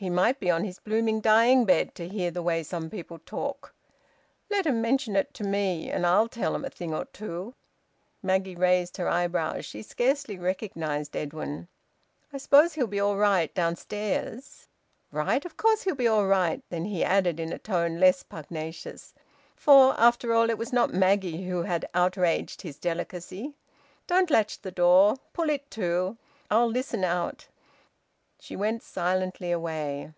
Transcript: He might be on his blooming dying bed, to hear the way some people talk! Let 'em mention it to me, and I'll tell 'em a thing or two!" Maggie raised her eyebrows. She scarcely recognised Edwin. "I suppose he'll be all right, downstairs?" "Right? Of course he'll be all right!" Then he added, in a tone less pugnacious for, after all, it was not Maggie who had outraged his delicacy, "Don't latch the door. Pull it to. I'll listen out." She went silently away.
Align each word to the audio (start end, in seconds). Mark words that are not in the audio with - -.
He 0.00 0.08
might 0.08 0.40
be 0.40 0.50
on 0.50 0.64
his 0.64 0.78
blooming 0.78 1.20
dying 1.20 1.66
bed, 1.66 1.94
to 1.96 2.08
hear 2.08 2.30
the 2.30 2.40
way 2.40 2.62
some 2.62 2.88
people 2.88 3.18
talk! 3.26 3.74
Let 4.48 4.66
'em 4.66 4.80
mention 4.80 5.14
it 5.14 5.34
to 5.34 5.44
me, 5.44 5.90
and 5.90 6.06
I'll 6.06 6.26
tell 6.26 6.54
'em 6.54 6.64
a 6.64 6.70
thing 6.70 6.94
or 6.94 7.04
two!" 7.04 7.54
Maggie 8.22 8.56
raised 8.56 8.96
her 8.96 9.10
eyebrows. 9.10 9.66
She 9.66 9.82
scarcely 9.82 10.38
recognised 10.38 11.14
Edwin. 11.14 11.68
"I 12.32 12.38
suppose 12.38 12.72
he'll 12.72 12.86
be 12.86 12.98
all 12.98 13.18
right, 13.18 13.52
downstairs?" 13.54 14.68
"Right? 15.12 15.44
Of 15.44 15.58
course 15.58 15.82
he'll 15.82 15.94
be 15.94 16.08
all 16.08 16.26
right!" 16.26 16.62
Then 16.70 16.86
he 16.86 17.04
added, 17.04 17.38
in 17.38 17.52
a 17.52 17.58
tone 17.58 18.00
less 18.00 18.22
pugnacious 18.22 19.12
for, 19.54 20.00
after 20.00 20.32
all, 20.32 20.48
it 20.48 20.56
was 20.56 20.72
not 20.72 20.94
Maggie 20.94 21.44
who 21.44 21.64
had 21.64 21.86
outraged 21.92 22.62
his 22.62 22.78
delicacy, 22.78 23.54
"Don't 24.06 24.30
latch 24.30 24.62
the 24.62 24.70
door. 24.70 25.16
Pull 25.34 25.50
it 25.50 25.70
to. 25.72 26.16
I'll 26.50 26.70
listen 26.70 27.04
out." 27.04 27.48
She 28.42 28.56
went 28.56 28.82
silently 28.82 29.52
away. 29.52 30.14